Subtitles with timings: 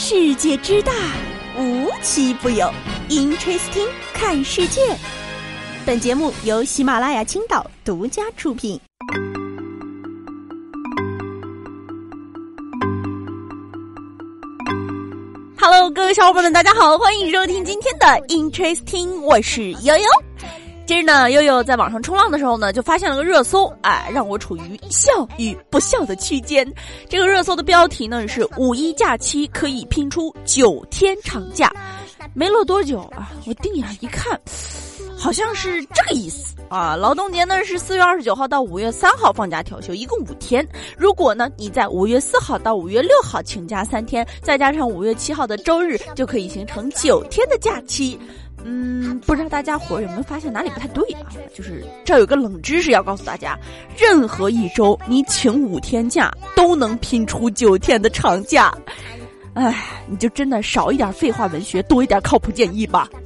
[0.00, 0.92] 世界之大，
[1.58, 2.72] 无奇不有。
[3.08, 4.80] Interesting，看世界。
[5.84, 8.80] 本节目由喜马拉雅青岛独家出品。
[15.58, 20.04] Hello，各位小伙伴们，大家好，欢迎收听今天的 Interesting，我是悠悠。
[20.88, 26.66] 今日呢，悠悠在网上冲浪的时候呢，就发现了个热搜，哎，让我处于笑与不笑的区间。
[27.10, 31.70] 这个热搜的标题呢是“五一假期可以拼出九天长假”。
[32.32, 34.40] 没落多久啊，我定眼一看，
[35.14, 36.96] 好像是这个意思啊。
[36.96, 40.66] 劳动节呢是四月二十九号到五月三号放假调休，一共五天。
[40.96, 48.18] 如果呢你在五月四号到五月六号请假三天，再加上五月七号的周日，就可以形成九天的假期。
[48.64, 51.30] 嗯，不知道大家伙有没有发现哪里不太对啊？
[51.54, 53.58] 就是这有个冷知识要告诉大家：
[53.96, 58.74] 任何一周你请五天假，都能拼出九天的长假。
[59.54, 63.08] 哎，你就真的少一点废话文学，多一点靠谱建议吧。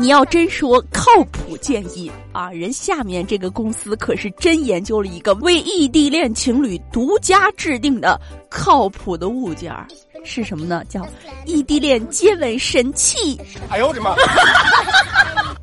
[0.00, 9.88] 你要真说靠谱建议啊，人下面这个公司可是真研究了一个为异地恋情侣独家制定的靠谱的物件儿。
[10.24, 10.82] 是什么呢？
[10.88, 11.06] 叫
[11.46, 13.38] 异地恋接吻神器。
[13.68, 14.14] 哎呦我的妈！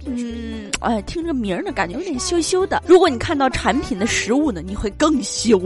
[0.08, 2.82] 嗯，哎，听这名儿呢，感觉有点羞羞的。
[2.86, 5.60] 如果你看到产品的实物呢，你会更羞。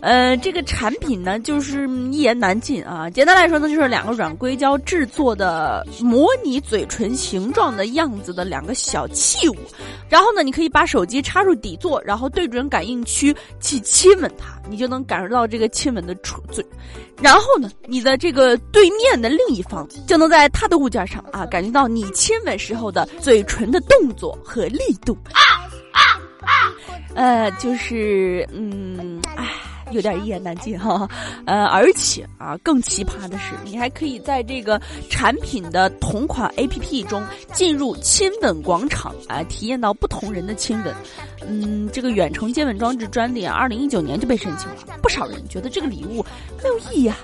[0.00, 3.08] 呃，这个产品呢，就是一言难尽啊。
[3.08, 9.56] 简单来说呢，就是两个软硅胶制作的模拟嘴唇形状的样子的两个小器物。
[10.08, 16.64] 然后呢，你可以把手机插入底座，然后对准感应区去亲吻它，你就能感受到这个亲吻的触嘴。
[17.22, 25.16] 然后呢，你的这个对面的另一方就能在他的物件上啊，感觉到你亲吻时候的嘴唇的动作和力度。
[25.32, 25.40] 啊
[25.92, 26.00] 啊
[26.42, 26.74] 啊！
[27.14, 29.50] 呃，就是嗯，唉。
[29.92, 31.08] 有点一言难尽哈，
[31.46, 40.94] 呃，而且啊，更奇葩的是，你还可以在这个产品的同款 A P P 中进入亲吻广场啊，体验到不同人的亲吻。
[41.48, 44.98] 嗯，这个远程接吻装置专利啊，二零一九年就被申请了。
[45.00, 46.24] 不少人觉得这个礼物
[46.62, 47.16] 没有意义啊，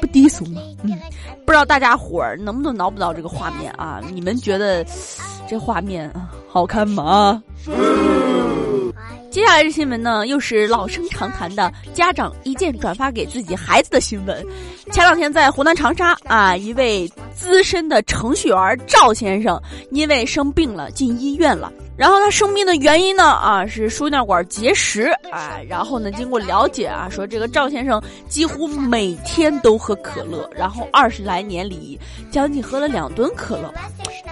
[0.00, 0.60] 不低俗吗？
[0.82, 0.98] 嗯，
[1.46, 4.00] 不知道大家伙儿能不能挠不到这个画面啊？
[4.12, 4.84] 你们觉得
[5.48, 6.12] 这画面
[6.48, 7.40] 好看吗？
[9.30, 14.44] 接下来这新闻呢，又是老生常谈的家长一键转发给自己孩子的新闻。
[14.90, 21.70] 前两天在湖南长沙啊，一位资深的程序员赵先生因为生病了进医院了。
[21.98, 23.24] 然后他生病的原因呢？
[23.24, 25.58] 啊，是输尿管结石啊。
[25.68, 31.98] 然后呢，经过了解啊，说这个赵先生几乎每天都喝可乐，然后二十来年里
[32.30, 33.74] 将近喝了两吨可乐。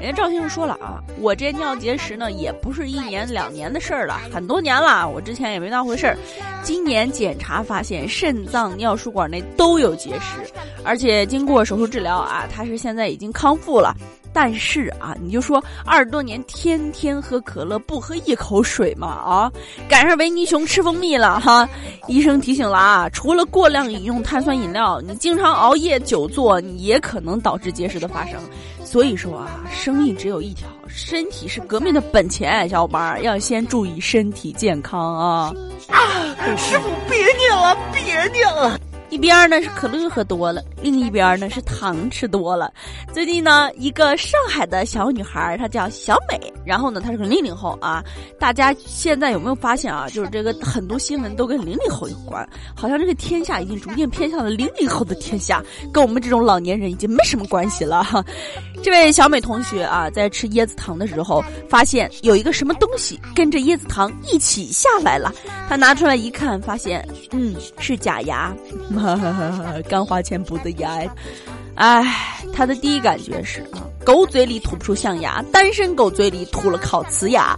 [0.01, 5.09] 人家赵先生说了啊，我这尿结石呢也不是一年两年的事儿了，很多年了。
[5.09, 6.17] 我之前也没当回事儿。
[6.63, 10.39] 今年检查发现肾脏、尿输管内都有结石，
[10.85, 13.93] 而且经过手术治疗啊，他是现在已经康复了。
[14.39, 19.51] 但是啊，你就说二十多年天天喝可乐不喝一口水嘛啊，
[19.89, 21.67] 赶上维尼熊吃蜂蜜了哈。
[22.07, 28.39] 医生提醒了啊，除了过量饮用碳酸饮料，你经常熬夜久坐，你也可能导致结石的发生。
[28.85, 35.51] 所以说啊，生意只有一条，身体是革命的本钱，小伙伴儿要先注意身体健康啊。
[35.89, 35.99] 啊，
[36.59, 38.79] 师傅别念了，别念了。
[39.09, 42.73] 一边呢是可乐喝多了，另一边呢是糖吃多了。
[43.13, 48.05] 最近呢，一个上海的小女孩，她叫小美，然后呢，她是个零零后啊。
[48.39, 50.09] 大家现在有没有发现啊？
[50.09, 55.63] 就是这个很多新闻都跟零零后有关，好像这个天下已经逐渐偏向了零零后的天下，
[55.93, 58.03] 跟我们这种老年人已经没什么关系了。
[58.03, 58.25] 哈，
[58.87, 65.35] 这位小美同学啊，在吃椰子糖的时候，发现有一个什么东西跟着椰子糖一起下来了。
[65.69, 68.55] 她拿出来一看，发现，嗯，是假牙。
[69.91, 71.01] 刚花钱补的牙，
[71.75, 72.01] 哎，
[72.55, 77.57] 她的第一感觉是啊，狗嘴里吐不出象牙，单身狗嘴里吐了烤瓷牙，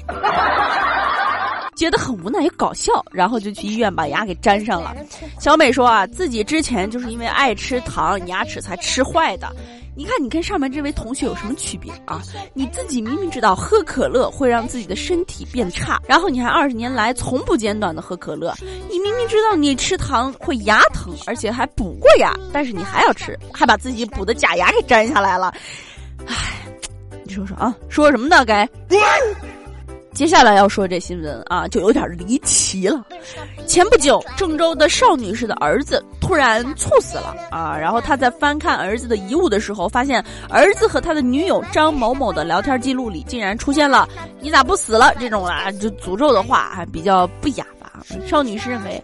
[1.77, 4.97] 觉得很无奈又搞笑，然后就去医院把牙给粘上了。
[5.38, 9.55] 小美说啊，自己之前就是因为爱吃糖，牙齿才吃坏的。
[9.99, 12.23] 你看，你跟上面这位同学有什么区别啊？
[12.55, 18.55] 你自己明明知道喝可乐会让自己的身体变差，然后你还二十年来从不间断的喝可乐。
[18.89, 25.53] 你明明知道你吃糖会牙疼，而且还补过牙，但是你还要吃，还把自己补的假牙给粘下来了。
[26.27, 26.65] 唉，
[27.25, 28.44] 你说说啊，说什么呢？
[28.44, 28.69] 该。
[30.19, 33.06] 接下来要说这新闻啊，就有点离奇了。
[33.69, 44.09] 前不久，郑州的邵女士的儿子突然猝死了啊，然后他在翻看儿子的遗物的时候，发现儿子和他的女友张某某的聊天记录里竟然出现了
[44.43, 48.03] “你咋不死了”这种啊，就诅咒的话，还比较不雅吧。
[48.26, 49.00] 邵女士认为，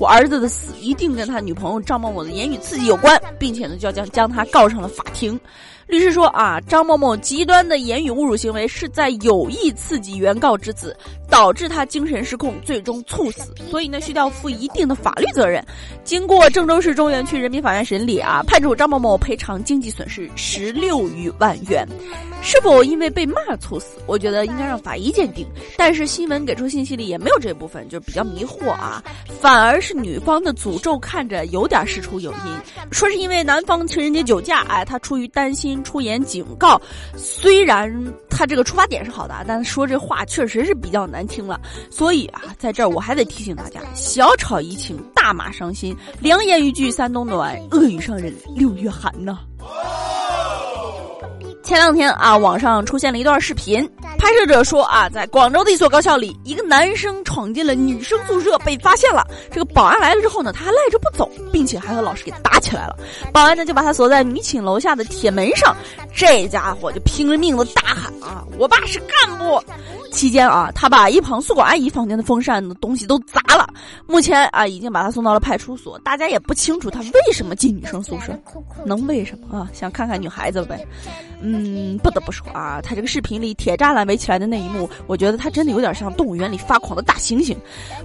[0.00, 5.38] 我儿子的死一定跟他女朋友张某某的言语刺激有关，并且呢，就要将将他告上了法庭。
[5.86, 10.96] 律师说啊，张某某极端的言语侮辱行为是在有意刺激原告之子，
[11.30, 15.64] 导致他精神失控，最终猝死，所以呢，需要负一定的法律责任。
[16.02, 21.86] 经过郑州市中原区人民法院审理啊，判处张某某赔偿经济损失十六余万元。
[22.42, 23.98] 是否因为被骂猝死？
[24.06, 25.46] 我觉得应该让法医鉴定。
[25.76, 29.02] 但是新闻给出信息里也没有这部分，就比较迷惑啊。
[29.40, 35.75] 反而是女方的诅咒看着有点事出有因，说是因为男方情人节酒驾，哎，他出于担心。
[35.82, 36.80] 出言警告，
[37.16, 37.92] 虽然
[38.28, 41.60] 他这个出发点是好的，但说这话确实是比较难听了。
[41.90, 49.38] 所以啊，在这儿我还得提醒大家：小吵怡情，大骂伤心，良言一句三冬暖，恶语伤人六月寒呐。
[51.62, 53.88] 前两天啊，网上出现了一段视频，
[54.26, 59.24] 拍摄者说啊，在广州的一所高校里，一个男生闯进了女生宿舍被发现了。
[59.52, 62.98] 这个保安来了之后呢，他还赖着不走，并且还和老师给打起来了。
[63.32, 65.76] 保安呢就把他锁在女寝楼下的铁门上，
[66.12, 69.62] 这家伙就拼了命的大喊啊：“我爸是干部！”
[70.10, 73.68] 期间啊，他把一旁宿管阿姨房间的风扇的东西都砸了。
[74.06, 75.96] 目前啊，已经把他送到了派出所。
[76.00, 78.36] 大家也不清楚他为什么进女生宿舍，
[78.84, 79.70] 能为什么啊？
[79.72, 80.84] 想看看女孩子呗。
[81.40, 87.56] 嗯，不得不说啊，他这个视频里铁栅栏起来的那一幕，我觉得他真的有点像动物园里发狂的大猩猩。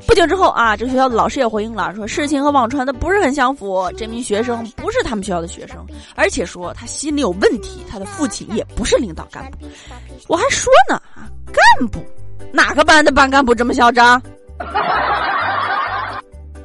[0.08, 5.86] 不久之后啊，这学校的老师也回应了，说事情和网传的不是很相符，这名学生不是他们学校的学生，
[6.16, 9.58] 而且说他心里有问题，他的父亲也不是领导干部。
[10.28, 11.30] 我还说呢啊。
[11.54, 12.00] 干部，
[12.54, 14.22] 哪个班的班干部这么嚣张？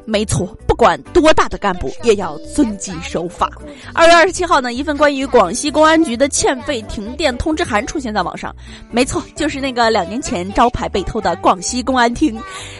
[0.04, 0.56] 没错。
[0.76, 3.50] 管多大的干部也要遵纪守法。
[3.94, 8.54] 二月二十七号呢，一份关于广西公安局的欠费停电通知函出现在网上。
[8.90, 12.34] 没错，就是那个两年前招牌被偷的广西公安厅。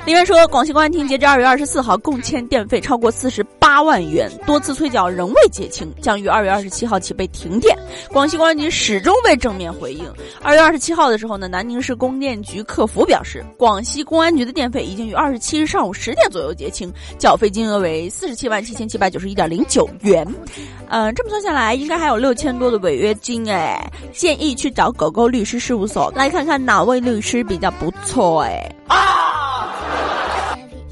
[0.04, 7.76] 里面说，广西公安厅截至二月二十四号共欠电费超过四十八万元，多次催缴仍未结清，将于二月二十七号起被停电。
[8.12, 10.04] 广西公安局始终未正面回应。
[10.40, 18.08] 二月二十七号的时候呢，南宁市供电局客服表示，广西公安局的电费已经于二十七日上午十点左右结清，缴费金额为。
[18.08, 20.24] 四十七万七千七百九十一点零九元，
[20.88, 28.70] 嗯，这么算下来，应该还有六千多的违约金哎，建议去找狗狗律师事务所来看看哪位律师比较不错哎。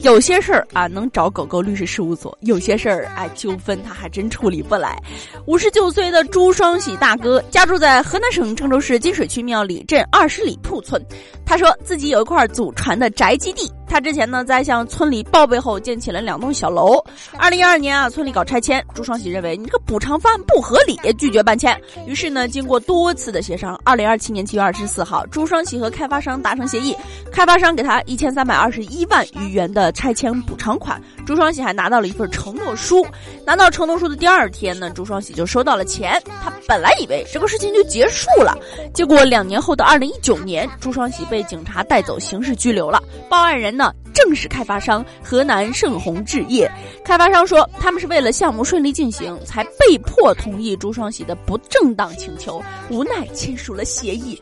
[0.05, 5.03] 有些事儿啊，能找狗狗律师事务所；有些事儿，哎，纠纷他还真处理不来。
[5.47, 11.03] 五十九岁的朱双喜大哥家住在河南省郑州市金水区庙里镇二十里铺村，
[11.47, 13.73] 他说自己有一块祖传的宅基地。
[13.87, 17.03] 他之前呢，在向村里报备后，建起了两栋小楼。
[17.39, 21.81] 二零一二年啊，村里搞拆迁，朱双喜认为你这个补偿方案不合理，拒绝搬迁。
[22.07, 26.97] 于是呢，经过多次的协商，二零二七年七月二十四号，朱双喜和开发商达成协议，
[27.31, 31.01] 开发商给他一千三百二十一万余元的拆迁补偿款。
[31.25, 33.07] 朱双喜还拿到了一份承诺书。
[33.47, 36.21] 拿到承诺书的第二天呢，朱双喜就收到了钱。
[36.43, 38.59] 他本来以为这个事情就结束了，
[38.93, 43.01] 结果两年后的二零一九年，朱双喜被警察带走刑事拘留了。
[43.29, 43.84] 报案人呢？
[44.25, 46.71] 正是开发商河南盛虹置业。
[47.05, 54.41] 开发商说，他们是为了项目顺利进行，才被迫同意朱双喜的不正当请求，无奈签署了协议。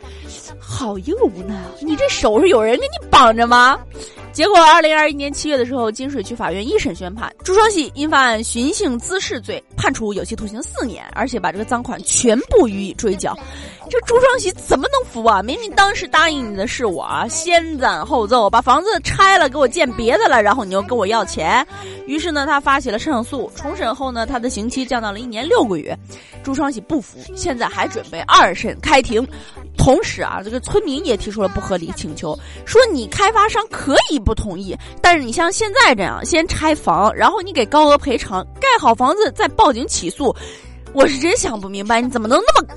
[0.60, 1.66] 好一个无奈啊！
[1.80, 3.76] 你这手是有人给你绑着吗？
[4.32, 13.36] 结果，二零二一年七月的时候，金水区法院一审宣判，朱双喜因犯寻衅滋事罪，判处有期徒刑四年，而且把这个赃款全部予以追缴。
[13.90, 15.42] 这朱双喜怎么能服啊？
[15.42, 21.66] 明明当时答应你的是我，先斩后奏，把房子拆了给我建别的了，然后你又跟我要钱。
[22.06, 23.52] 于是呢，他发起了上诉。
[23.54, 25.94] 重审后呢，他的刑期降到了一年六个月。
[26.42, 29.26] 朱双喜不服，现在还准备二审开庭。
[29.76, 40.34] 同时啊，这个村民也提出了不合理请求，说你开发商可以不同意，但是你像现在这样先拆房，然后你给高额赔偿，盖好房子再报警起诉，
[40.92, 42.68] 我是真想不明白你怎么能那么。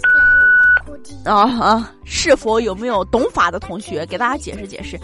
[1.25, 1.91] 啊啊！
[2.03, 4.99] 是否有没有懂法的同学给大家解释解释，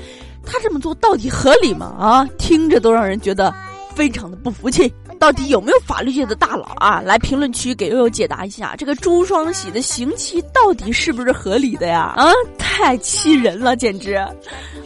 [0.45, 1.95] 他这么做到底合理吗？
[1.99, 3.53] 啊，听着都让人觉得
[3.95, 4.91] 非常的不服气。
[5.21, 12.15] 到底有没有法律界的大佬啊，来评论区给悠悠解答一下，这个朱双喜的刑期到底是不是合理的呀？
[12.17, 14.17] 啊，太气人了，简直！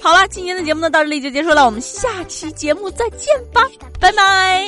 [0.01, 3.61] 好了，今天的节目呢到这里就结束了，我们下期节目再见吧，
[3.97, 4.65] 拜拜。